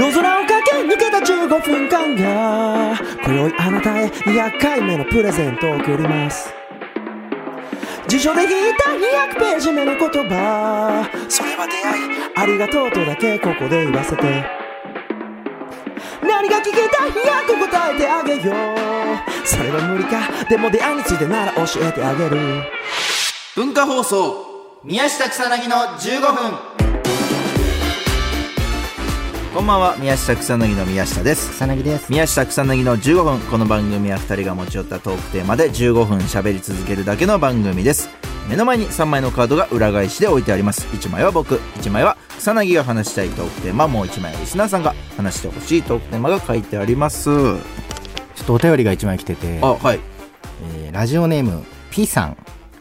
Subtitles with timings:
[0.00, 6.50] 夜空を駆け抜けた15分間が今宵あなたへ200回目のプレゼントを贈ります。
[8.08, 11.06] 辞書で引いた200ページ目の言葉。
[11.28, 14.42] それは出会いありがとうとだけここで言わせて。
[16.22, 19.46] 何が聞きたい100答えてあげよう。
[19.46, 20.20] それは無理か。
[20.48, 22.38] でも出会いについてなら教えてあげる。
[23.54, 26.89] 文化放送宮下草薙の15分。
[29.54, 29.96] こんばんは。
[29.98, 31.50] 宮下草薙の宮下です。
[31.50, 32.08] 草薙です。
[32.10, 33.40] 宮下草薙の15分。
[33.50, 38.08] この番組は2人が持ち寄ったトークテーマで15分喋り続けるだけの番組です。
[38.48, 40.86] 目の前に3枚のカードが裏返しで置いてあります。
[40.88, 41.56] 1枚は僕。
[41.80, 43.88] 1枚は草薙が話したいトークテーマ。
[43.88, 47.24] もう1枚はリスナーさんが話してほしいトークテーマが書いてあります。
[47.24, 49.58] ちょっとお便りが1枚来てて。
[49.62, 50.00] あはい。
[50.76, 52.36] えーラジオネーム P さん。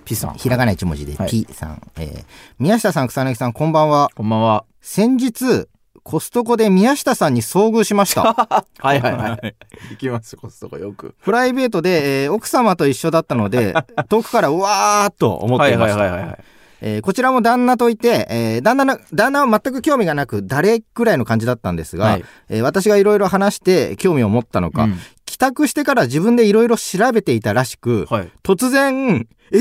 [0.05, 0.35] ピさん。
[0.35, 1.29] ひらがな1文字ではい。
[1.29, 2.25] P さん、えー
[2.59, 4.09] 宮下さん草薙さんこんばんは。
[4.15, 4.65] こんばんは。
[4.81, 5.67] 先日
[6.03, 8.23] コストコで宮下さんに遭遇しました。
[8.33, 9.55] はいはいはい。
[9.91, 11.15] 行きますコストコよく。
[11.23, 13.73] プライベートで、えー奥様と一緒だったので
[14.09, 16.39] 遠くからうわーっと思っていました、はいはいはいはい
[16.81, 22.25] えーこちらも旦那といて、えー旦那の旦那は全く興味がなく誰くらいの感じだったんですが、はい。
[22.49, 24.99] えー私がいろいろ話して興味を持ったのか、うん。
[25.25, 28.31] 帰宅してから自分でいろいろ調べていたらしく、はい。
[28.43, 29.57] 突然、え？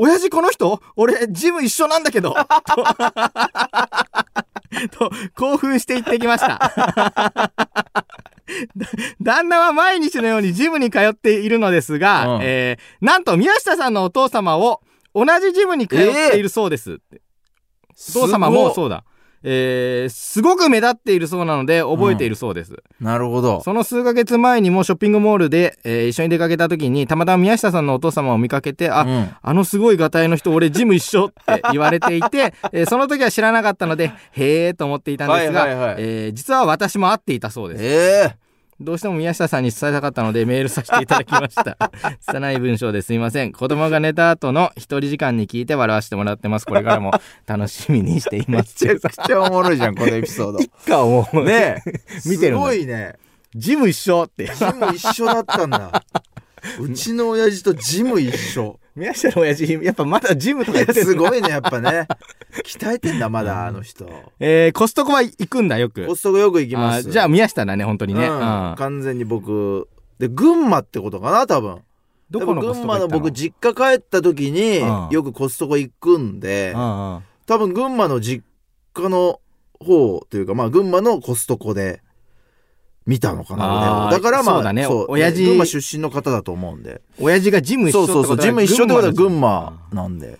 [0.00, 0.80] 親父この人？
[0.94, 2.32] 俺、ジム一緒なんだけど。
[2.32, 2.36] と、
[4.90, 6.58] と興奮して行ってきました。
[8.76, 8.86] だ
[9.20, 14.80] 旦那は毎日のようにジムに通っているのですが、うんえーなんと宮下さんのお父様を
[15.14, 15.98] 同じジムに通っ
[16.30, 17.00] ているそうです。
[18.10, 19.04] お父様もそうだ。
[19.42, 22.74] えーすごく目立っているそうなので覚えているそうです。
[23.00, 23.60] なるほど。
[23.62, 29.30] その数ヶ月前にもショッピングモールで、えー一緒に出かけた時にたまたま宮下さんのお父様を見かけて、あ、うん。
[29.40, 35.94] あのすごいガタイの人俺ジム一緒って言われていて、 えーその時は知らなかったので、へえと思っていたんですが、はいはいはい。
[35.98, 37.84] えー実は私も会っていたそうです。
[37.84, 38.47] ええ
[38.80, 41.76] どうしても宮下さんに伝えたかったのでメールさせていただきました。
[42.20, 43.52] 拙い文章ですいません。
[43.52, 46.66] 子供が寝た後の一人時間に聞いて笑わせてもらってます。
[46.66, 47.10] これからも
[47.46, 48.74] 楽しみにしていまめす。
[48.76, 51.92] ちゃくちゃおもろいじゃんこのエピソード 一家をもうねえ
[52.24, 53.14] 見てるすごいね
[53.54, 54.46] ジム一緒って。
[54.46, 56.04] ジム一緒だったんだ
[56.78, 62.06] うちの親父とジム一緒宮下の親父、やっぱまだジムとかいややってるすごいねやっぱね。
[62.64, 64.08] 鍛えてんだまだあの人。
[64.40, 66.06] えー、コストコは行くんだよく。
[66.06, 67.10] コストコよく行きます。
[67.10, 68.26] じゃあ宮下だね、本当にね。
[68.26, 68.38] ううん。
[68.38, 69.88] ん完全に僕。
[70.18, 71.78] で群馬ってことかな多分。
[72.30, 75.08] どこのコス群馬の僕実家帰った時にうん。
[75.10, 77.22] よくコストコ行くんで多
[77.58, 78.44] 分群馬の実
[78.92, 79.40] 家の
[79.80, 82.02] 方というかまあ群馬のコストコで
[83.08, 84.86] 見たのかなだからまあそうだね。
[84.86, 87.00] 親父群馬出身の方だと思うんで。
[87.18, 90.38] 親父がジム一緒そうそうそうジム一緒ってことは群馬のなんで。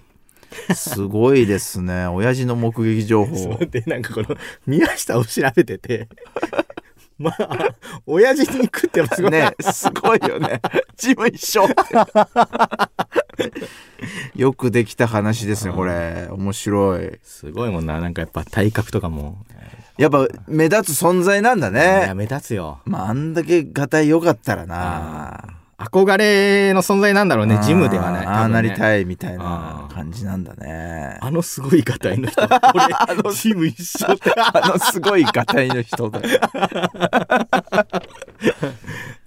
[0.75, 2.07] すごいですね。
[2.13, 3.59] 親父の目撃情報。
[3.65, 4.37] でなんかこの
[4.67, 6.09] 宮下を調べてて。
[7.19, 7.75] まあ
[8.07, 10.61] 親父に行くってのはすねすごいよね。
[10.99, 11.67] ジム一緒
[14.37, 16.29] よくできた話ですねこれ。
[16.31, 17.19] 面白い。
[17.25, 17.99] すごいもんな。
[17.99, 19.39] なんかやっぱ体格とかも
[19.99, 22.81] やっぱ目立つ存在なんだいやね目立つよ。
[22.85, 25.59] まああんだけがたい良かったらな。
[25.79, 31.19] 憧れの存在なんだろうねジムではないああなりいたいみたいあなー感じなんだね。
[31.21, 32.43] あのすごいガタイの人。
[33.23, 36.21] 俺ジム一緒あのすごいがたいの人だ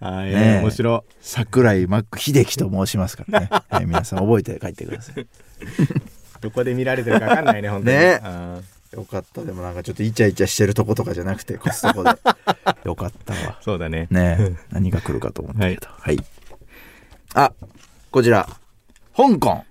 [0.02, 0.60] はい、 ねえ。
[0.62, 5.26] 面白桜井マック秀樹と申しますからね、は い、皆さん覚えて帰ってください。
[6.42, 7.98] どこで見られてるか分かんないね本当に。
[7.98, 9.44] ねうんよかった。
[9.44, 12.09] でもなんかちょっとイチャイチャしてるとことかじゃなくてコストコで。
[12.84, 13.57] よかったわ。
[13.62, 14.07] そうだね。
[14.12, 16.18] ねえ何が来るかと思ったけどはい、
[17.34, 17.53] あ
[18.12, 18.47] こちら。
[19.16, 19.63] 香港。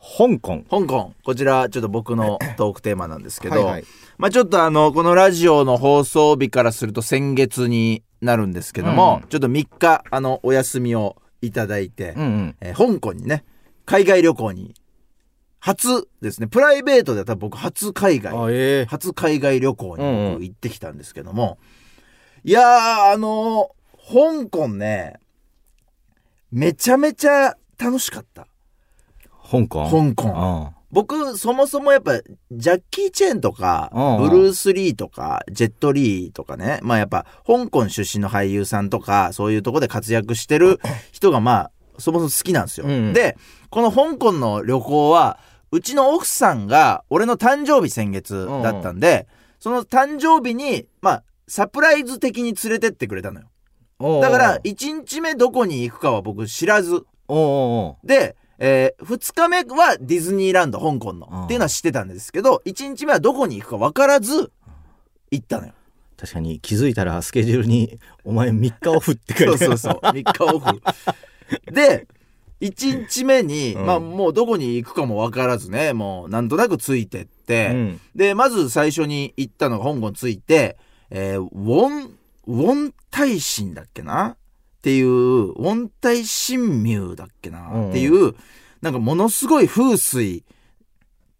[0.00, 0.64] 香港。
[0.70, 1.12] 香港。
[1.24, 3.84] こちらちょっと僕の トークテーマなんですけど、はいはい。
[4.18, 9.28] まあちょっとあのこのラジオの放送日からすると先月になるんですけども、うん。
[9.28, 12.56] ちょっと3日あのお休みをいただいて、うんうん。
[12.60, 13.44] えー香港にね
[13.84, 14.74] 海外旅行に
[15.58, 16.46] 初ですね。
[16.46, 18.86] プライベートでは多分僕初海外あええ。
[18.86, 20.02] 初海外旅行に
[20.48, 21.58] 行ってきたんですけども、
[22.44, 23.76] いやーあのー
[24.08, 25.14] 香港ね
[26.52, 28.46] めちゃめちゃ楽しかった。
[29.50, 29.90] 香港？
[29.90, 30.72] 香港。
[30.92, 32.20] 僕そもそもやっぱ
[32.52, 34.30] ジャッキー・チェンとかうんうん。
[34.30, 36.78] ブルース・リーとかジェット・リーとかね。
[36.82, 40.78] まあやっぱ香港出身の俳優さんとかそういうとこで活躍してる
[41.10, 42.86] 人がまあそもそも好きなんですよ。
[42.86, 43.36] うんで
[43.70, 45.38] この香港の旅行は
[45.70, 49.26] うちの奥さんが俺の誕生日先月だったんで、
[49.58, 53.46] その誕生日にまあサプライズ的に連れてってくれたのよ。
[54.00, 57.04] うんだから1日目どこに行くかは僕知らず。
[58.04, 61.44] で、え2日目はディズニーランド香港の、うん。
[61.44, 64.52] っていうのは知ってたんですけど1日目はどこに行くか分からず
[65.30, 65.72] 行ったのよ。
[66.18, 70.00] 確かに気づいたらスケジュールに「お前3日オフ」って書いてそうそうそう。
[70.00, 70.80] 3日オフ
[71.70, 72.06] で
[72.60, 73.86] 1日目に、うん。
[73.86, 78.00] まあもうどこに行くかも分からずねもうなんとなくついてって、うん。
[78.14, 80.76] でまず最初に行ったのが香港着いて、
[81.10, 82.16] えーウォン
[82.46, 84.36] ウォン大神だっけな？
[84.36, 84.36] っ
[84.82, 88.34] ていうウォン大神廟だっけな、っていう
[88.80, 90.44] なんかものすごい風水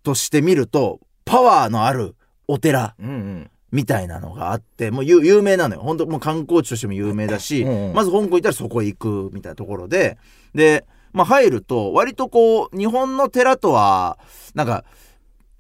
[0.03, 2.17] として見るとパワーのある
[2.49, 2.95] お寺。
[2.99, 5.81] うんうんみたいなのがあってもう有有名なのよ。
[5.83, 7.95] 本当もう観光地としても有名だし、うんうん。
[7.95, 10.19] まず香港行ったらそこ行くみたいなところで
[10.55, 14.19] で、まあ、入ると割とこう日本の寺とは
[14.55, 14.85] なんか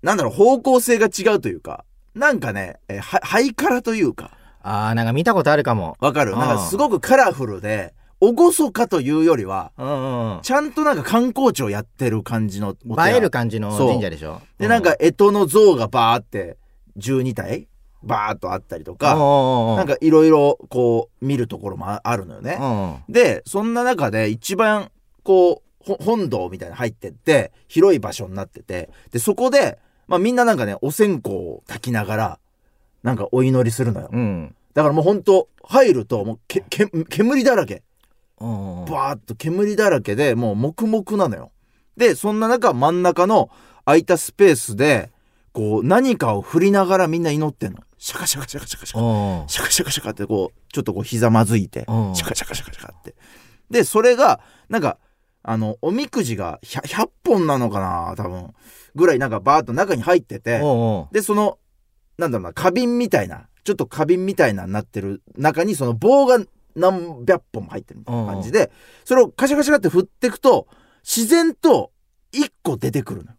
[0.02, 4.30] なんだろう方向性が違うというかなんかねえーはハイカラというか。
[4.62, 5.96] あーなんか見たことあるかも。
[6.00, 6.32] わかる？
[6.32, 6.38] うん。
[6.38, 14.40] なんかすごくカラフルで厳かというよりはうんうんちゃんとなんか観光地をやってる感じの映える感じの神社でしょ？
[14.58, 16.56] でなんか干支の像がバーって
[16.98, 17.68] 12体
[18.06, 22.58] バーっとあったりとかななんかいろいろこう見るところもああるのよね。
[22.60, 22.64] う
[23.10, 24.90] んでそんな中で一番
[25.22, 32.38] こうほ本堂みたいなの入ってって広い場所になっててでそこで、まあ、みんななんかねお線香を焚きながら
[33.02, 34.08] なんかお祈りするのよ。
[34.12, 37.82] うんだからもうほんと入るともうけけ煙だらけ
[38.40, 41.50] うんバーッと煙だらけでもうモクモクなのよ。
[41.96, 43.50] でそんな中真ん中の
[43.84, 45.10] 空いたスペースで
[45.52, 47.78] こう何かを振りながらみんな祈ってんの。
[47.98, 49.02] シャカシャカシャカシャカシャカ。
[49.02, 49.48] うん。
[49.48, 52.14] シャカシャカシャカってこうちょっとこうひざまずいてうん。
[52.14, 53.14] シャカシャカシャカシャカって。
[53.70, 54.98] でそれがなんか
[55.42, 58.52] あのおみくじが 100, 100本なのかな多分。
[58.94, 60.60] ぐらいなんかバーッと中に入ってて。
[61.12, 61.58] でその
[62.18, 66.38] なんだろうな花瓶みたいなちょっと花瓶みたいなになってる中にその棒が
[66.74, 68.70] 何百本も入ってるみたいな感じで
[69.04, 70.66] それをカシャカシャカって振っていくと
[71.02, 71.90] 自然と
[72.32, 73.32] 1個出てくるの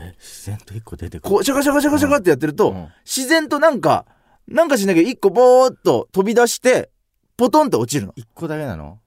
[0.00, 1.30] よ自然と一個出てくる。
[1.30, 2.88] こうシャカシャカシャカシャカってやってると、うん。
[3.04, 4.04] 自然となんか
[4.48, 6.90] なんかしなきゃ一個ボーっと飛び出して
[7.36, 8.12] ポトンって落ちるの。
[8.16, 8.98] 一個だけなの？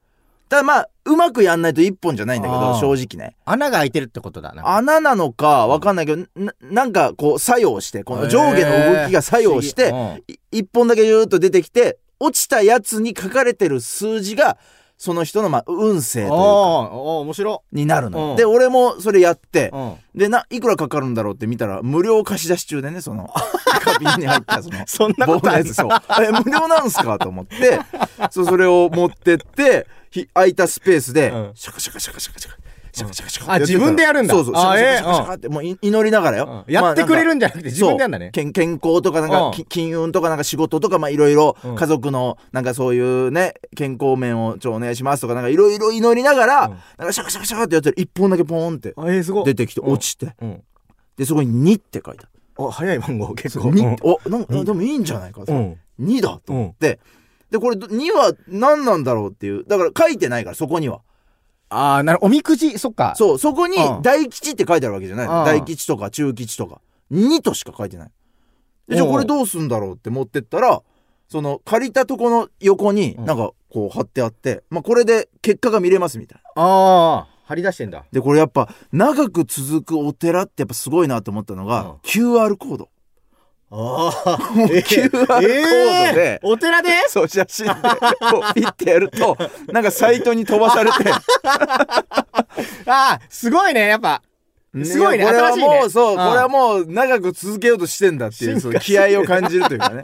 [0.48, 3.36] ただまあうまくやんないと一本じゃないんだけど正直ね。
[3.44, 4.76] 穴が開いてるってことだな。
[4.76, 9.94] 穴なのかわかんないけどななんかこう作用してこの上下の動きが作用して、
[10.26, 14.58] い一本だけジューッと出てきて落ちたやつに書かれてる数字が
[15.02, 16.34] その人のまあ運勢というか。
[16.34, 17.62] おお面白。
[17.72, 18.36] になるのよ、うん。
[18.36, 19.94] で俺もそれやって、うん。
[20.14, 23.26] でないくらかかるんだろうって見たら無料貸し出し中でねその
[23.82, 27.80] 花瓶に入ったその そんなことある棒のやつそうえ無料なんすかと思って。
[28.30, 31.50] そうそれを持ってってひ空いたスペースで、うん。
[31.54, 32.58] シャカシャカシャカシャカシャカ
[32.92, 34.34] シャカシャカシャカあ自分でやるんだ。
[34.34, 34.54] そうそう。
[34.54, 36.72] シャあカシャカシャカシャええカってもうい祈りながらよ、うん。
[36.72, 38.30] やってくれるんんじゃなくて自分でやんだね。
[38.32, 40.38] 健健康とかなんか、金運とかなん。
[40.38, 41.76] か仕事とかまあいろいろうん。
[41.76, 46.70] 家族のなんかそういうね健康面をちょお願いしますとかなんかいろいろ祈りながら、うん。
[46.98, 48.00] なんかシャカシャカシャカってやってる。
[48.00, 49.44] 一本だけポーンってあえーすごい。
[49.44, 49.92] 出てきてうん。
[49.92, 50.62] 落ちて、うん。
[51.16, 55.44] でそこに2って書いてあお早い番号結る構2おなんかにでもいいんじゃないか。
[55.46, 55.78] と、うん。
[56.00, 56.98] 2だと思って、
[57.50, 59.64] でこれ2は何なんだろうっていう。
[59.64, 61.00] だから書いてないからそこには
[61.70, 63.14] ああなるおみくじそっか。
[63.16, 64.02] そうそこにうん。
[64.02, 66.80] 大吉って書いてあるわけじゃない大吉とか中吉とか。
[67.12, 68.10] 2としか書いてない。
[68.88, 70.82] でじゃあうんこれどうすんだろうって持ってったら
[71.28, 73.24] その借りたとこの横にうん。
[73.24, 76.62] なんかこう貼ってあって、まあ、これで結果が見れますみたいな。
[76.62, 78.04] ああ張り出してんだ。
[78.12, 81.90] でこれやっぱ長く続くお寺ってやっぱすごいなと思ったのが、うん。
[82.02, 82.88] QR コード
[83.72, 86.90] ああもう QR コードで、お寺で？
[87.08, 89.36] そう写真でこうピッてやると
[89.68, 91.10] なんかサイトに飛ばされて。
[92.86, 94.22] ああすごいねやっぱ。
[94.84, 96.16] すごいねやこれはもうそう、うん。
[96.16, 100.02] これはもう長く続けようとしてんだっていうそう気合を感じるというかね。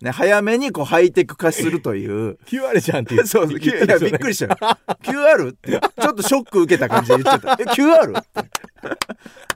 [0.00, 2.38] ね早めにこうハイテク化するという。
[2.46, 3.26] QR じゃんっていう。
[3.28, 3.66] そうそうい。
[3.66, 4.58] やびっくりしたよ。
[5.02, 5.50] QR?
[5.50, 8.18] ってちょっとショック受けた感じで言っちゃった え QR?
[8.18, 8.50] って。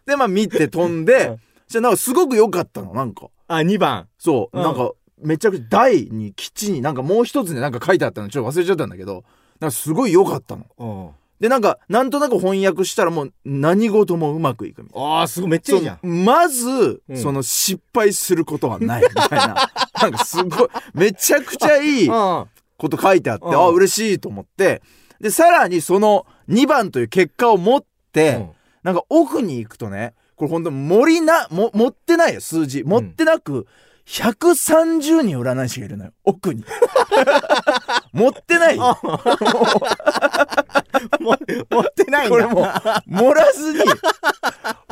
[0.06, 1.40] でまあ見て飛んで、うん。
[1.68, 4.08] じゃなんかすごく良かったのなんかあ2番。
[4.18, 4.62] そう、うん。
[4.62, 8.28] なんかめちゃくちゃ台に基地になんかもう一つでなんか書いてあったの。
[8.28, 9.24] ちょっと忘れちゃったんだけど。
[9.58, 10.66] なんかすごい良かったの。
[10.78, 11.10] うん。
[11.40, 15.08] でなんかなんとなく翻訳したらもう何事もうまくいくみたいな。
[15.08, 15.98] ああすごいめっちゃいいじゃん。
[16.02, 17.16] そうまず、うん。
[17.16, 19.02] その失敗することはない。
[19.02, 22.46] みたいななんかすごいめちゃくちゃいいうん。
[22.76, 23.54] こと書いてあって、うん。
[23.54, 24.82] あ嬉しいと思って。
[25.20, 28.50] でさらにその2番という結果を持って、うん。
[28.84, 32.84] なんか奥に行くとねこれ本当森なも持ってないよ数字。
[32.84, 33.66] 持ってなく、
[34.06, 36.64] 130人占い師がいるのよ奥に。
[38.14, 38.96] 持ってないよ。
[41.20, 41.36] も
[41.70, 42.30] 持ってないんだ。
[42.30, 42.64] これもう
[43.06, 43.80] 盛らずに。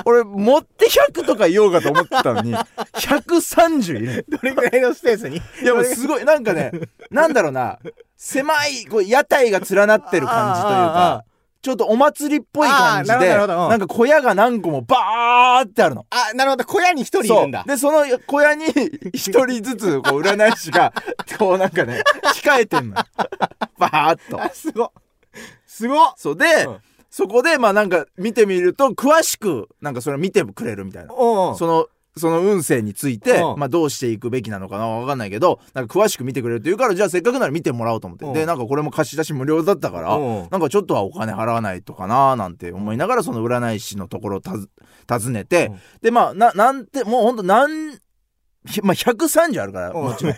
[0.05, 5.39] 俺持って100とか言おうかと思ってたのに130いるどれぐらいのスペースに？
[5.39, 6.71] いやもうすごいなんかね
[7.11, 7.79] なんだろうな。
[8.17, 11.25] 狭いこう屋台が連なってる感じというか
[11.67, 16.07] ちょっとお祭りっぽい感じでるほどななんか小屋が何個もバーってあるの。
[16.11, 16.65] あなるほど。
[16.65, 17.65] 小屋に一人いるんだ。
[17.67, 18.67] でその小屋に
[19.13, 20.93] 一人ずつこう占い師が
[21.41, 22.05] こうなんかね
[22.37, 23.03] 控えてんのよ。
[23.81, 24.41] バーっと。
[24.41, 24.91] あすごっ。
[25.67, 26.15] すごっ。
[26.17, 26.37] そう。
[26.37, 26.79] で、うん。
[27.11, 31.13] そこでまあなんか見てみると詳しくなんかそれ見てくれるみたいな。
[31.13, 33.59] そのその運勢について、うん。
[33.59, 38.33] まあ、どうしていくべきなのかなわかんないけどなんか詳しく見てくれるって言うからじゃあせっかくなら見てもらおうと思って、うん。
[38.33, 40.49] でなんかこれも貸し出し無料だったから、うん。
[40.51, 44.71] なんかちょっとはお金払わないとかななんて思いながらその占い師のところをたず
[45.09, 45.81] 訪ねて、うん。
[46.01, 47.99] でまあななんてもうほんとなん
[48.67, 50.35] ひまあ130あるから、もちろん。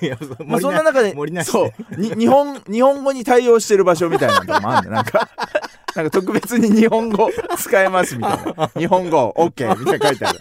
[0.46, 5.28] まあそんな中でそうに日本日本語に対応してる場所みたいなのもあるんだよなんか
[5.98, 7.28] なんか特別に日本語
[7.58, 8.68] 使えますみたいな。
[8.78, 10.32] 日本語 OK みたいな書いてあ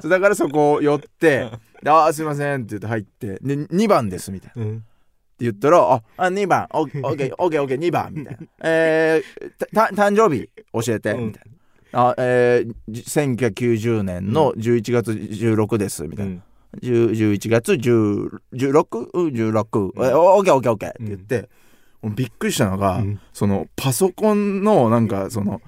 [0.00, 0.08] る。
[0.08, 1.50] だからそこを寄って
[1.82, 4.62] 「であーすいません」って言って入ってで2番ですみたいな。
[4.62, 4.84] ってうん
[5.40, 11.26] 言ったら「ああ2番 OKOKOK2 番」みたいな「えー、たた誕生日教えて」うん。
[11.26, 11.42] みたい
[11.92, 16.36] な「あえー、じ1990年の11月16です」みたいな。
[16.82, 21.48] 10 11月10 16?16 16えオッケーオッケーオッケーって言って、
[22.02, 23.20] びっくりしたのが、うん。
[23.32, 25.60] そのパソコンのなんかその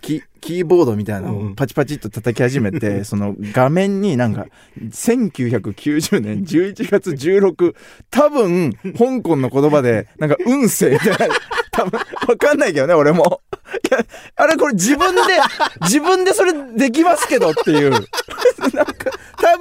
[0.00, 1.52] キキーボードみたいなのうん。
[1.52, 4.46] をパチパチっと叩き始めて、 その画面になんか
[4.80, 7.74] 1990年11月16
[8.10, 11.34] 多分香港の言葉でなんか運勢みたいな
[11.70, 13.40] 多分わかんないけどね俺も。
[14.36, 15.20] あれこれ自分で
[15.82, 17.92] 自分でそれできますけどっていう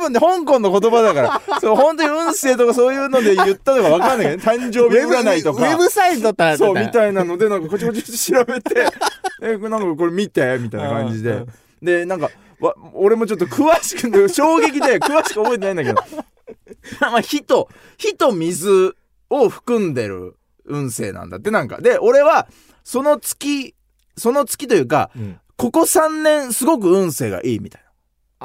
[0.03, 8.87] 分ね香港の言葉だから そう本当に運勢とかそういうので言ったのかわかんないけどね誕生日占いとかウェブサイトだったそう、みいたいなので、なんか、こちこち調べて、
[9.41, 11.45] え、なんか、これ見て、みたいな感じで。
[11.81, 12.29] で、なんか、
[12.59, 16.03] わ俺もちょっと詳しく、衝撃で詳しく覚えてないんだけど、
[17.01, 18.95] まあ、火と、火と水
[19.29, 21.81] を含んでる運勢なんだって、なんか。
[21.81, 22.47] で、俺は、
[22.83, 23.75] その月、
[24.17, 27.82] その月というか、うんここ3年すごく運勢がいいみたいな。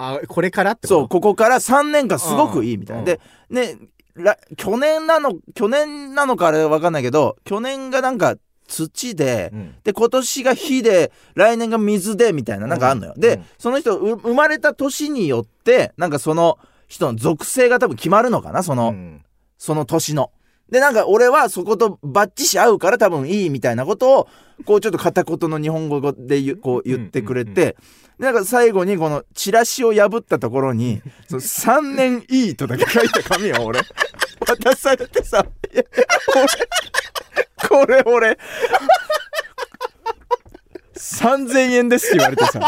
[0.00, 3.00] あこれからってそう、こここから3年間すごくいいみたいな。
[3.00, 3.04] うん。
[3.04, 3.76] で、ね、
[4.14, 8.36] ら去年なの、去年なのかあれわかんないけど、去年がなんか
[8.68, 9.74] 土で、うん。
[9.82, 13.14] で、今年が火で、来年が水で、みたいな、なんかあんのよ。
[13.16, 13.44] で、うん。
[13.58, 19.24] その人、う生まれた年によって、なんかその人の属性が多分決まるのかな、その、うん。
[19.56, 20.30] その年の。
[20.70, 24.28] で、なんか俺はそことバッチし合うから多分いいみたいなことを、
[24.64, 27.76] こうちょっと片言の日本語でこう言ってくれて、で
[28.18, 33.80] なんか最後にこのチラシを破ったところに、 その3年いいとだけ書いた紙を俺、
[34.46, 35.44] 渡されてさ、
[37.68, 38.38] これ、これ俺、
[40.96, 42.60] 3000円ですって言われてさ、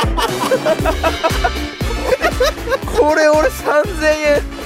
[2.97, 4.05] これ俺3000
[4.37, 4.60] 円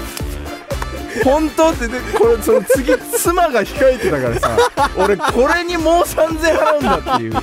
[1.23, 4.57] 本当ってでこれその次妻が控えてたからさ
[4.97, 7.35] 俺これにもう3000払うんだっていう。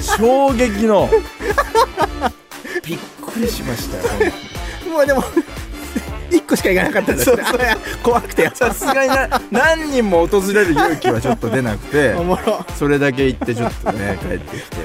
[0.00, 1.10] 衝撃の。
[2.84, 4.32] びっくりしましたよ。
[4.90, 5.22] もうでも
[6.30, 7.38] 一個しか行かなかったんだそう
[8.02, 12.14] 怖くてさすがにな何人も訪れる勇気はちょっと出なくて。
[12.18, 12.64] おもろ。
[12.76, 14.76] それだけ言ってちょっとね 帰ってきて。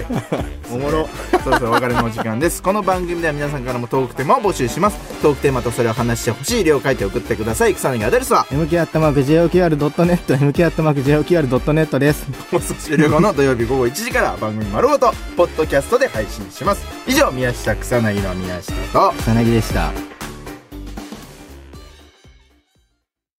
[0.71, 1.09] おもろ。
[1.43, 2.61] そろそろお別れのお時間です。
[2.61, 4.97] この番組では皆さんからもトークテーマを募集します。
[5.21, 7.75] トークテーマとそれを話してほしい量を書いて送ってください。
[7.75, 12.25] 草薙アドレスは？MK アットマーク JOQR.net MK アットマーク JOQR.net です。
[12.51, 16.85] 放送終了後の土曜日午後1時から番組丸ごとポッドキャストで配信します。
[17.07, 19.13] 以上宮下草薙の宮下と。
[19.19, 20.12] 草薙でした